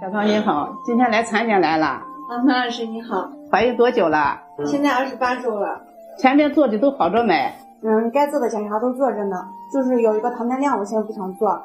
[0.00, 1.86] 小芳你好，今天来产检来了。
[1.86, 4.40] 啊，马老师你好，怀孕多久了？
[4.64, 5.82] 现在二十八周了。
[6.16, 7.52] 前面做的都好着没？
[7.82, 9.36] 嗯，该做的检查都做着呢，
[9.70, 11.60] 就是有一个糖耐量，我现在不想做。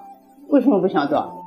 [0.50, 1.46] 为什么不想做？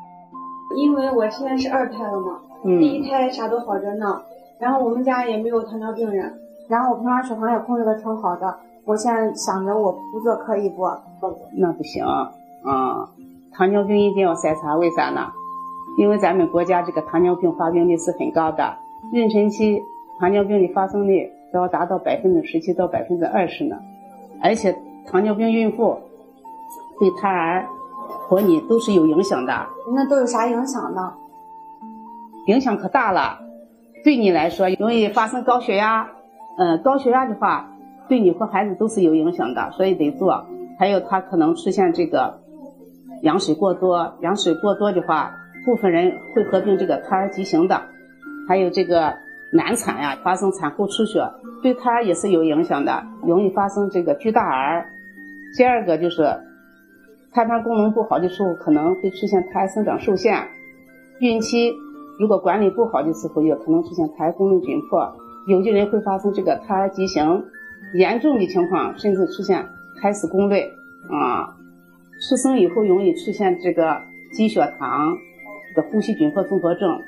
[0.77, 4.23] 因为我现在是二胎了嘛，嗯第一胎啥都好着呢，
[4.59, 8.57] 然后我们家也没有糖尿病人，然后我平常血糖也控制的挺好的。
[8.87, 10.89] 我现在想着我不做可以不？
[11.55, 12.33] 那不行啊、
[13.53, 15.33] 糖尿病一定要筛查，为啥呢？
[15.99, 18.79] 因为咱们国家这个糖尿病发病率是很高的，
[19.13, 19.83] 妊娠期
[20.21, 23.77] 糖尿病的发生率都要达到百分之十七到百分之二十呢，
[24.41, 24.77] 而且
[25.11, 25.99] 糖尿病孕妇
[27.01, 27.67] 对胎儿
[28.07, 31.15] 和你都是有影响的，那都有啥影响呢？
[32.47, 33.41] 影响可大了。
[34.05, 36.09] 对你来说，容易发生高血压，
[36.59, 37.73] 嗯、高血压的话，
[38.09, 40.47] 对你和孩子都是有影响的，所以得做。
[40.79, 42.39] 还有它可能出现这个
[43.23, 45.35] 羊水过多，羊水过多的话，
[45.69, 47.83] 部分人会合并这个胎儿畸形的，
[48.49, 49.19] 还有这个
[49.53, 51.21] 难产呀、发生产后出血，
[51.63, 54.87] 对胎儿也是有影响的，容易发生这个巨大儿。
[55.59, 56.23] 第二个就是
[57.35, 60.49] 胎盘功能不好的时候，可能会出现胎儿生长受限。
[61.21, 61.75] 孕期
[62.19, 65.15] 如果管理不好的时候，也可能出现胎儿功能紧迫，
[65.49, 67.45] 有的人会发生这个胎儿畸形，
[67.93, 69.67] 严重的情况甚至出现
[70.01, 70.73] 胎死宫内
[71.11, 71.55] 啊。
[72.27, 74.01] 出生以后容易出现这个
[74.33, 75.17] 低血糖、
[75.79, 77.01] 这个呼吸窘迫综合症，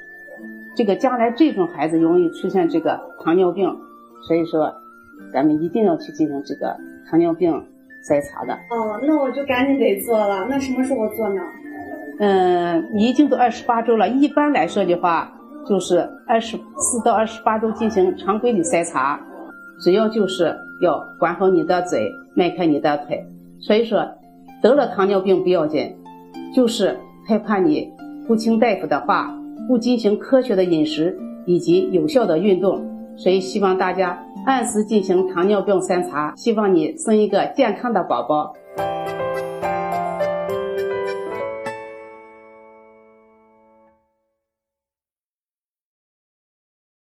[0.76, 3.68] 这个将来这种孩子容易出现这个糖尿病，
[4.28, 4.72] 所以说
[5.32, 6.76] 咱们一定要去进行这个
[7.10, 7.52] 糖尿病
[8.04, 8.54] 筛查的。
[8.70, 10.46] 哦，那我就赶紧得做了。
[10.48, 11.42] 那什么时候做呢？
[12.20, 15.32] 嗯，你已经都二十八周了，一般来说的话，
[15.66, 19.18] 就是二十四到二十八周进行常规的筛查，
[19.82, 23.20] 主要就是要管好你的嘴，迈开你的腿。
[23.58, 24.06] 所以说，
[24.62, 25.92] 得了糖尿病不要紧，
[26.54, 27.92] 就是害怕你
[28.30, 29.36] 不听大夫的话，
[29.66, 32.80] 不进行科学的饮食以及有效的运动。
[33.16, 38.54] 所以希望大家按时进行糖尿病筛查，希望你生一个健康的宝宝。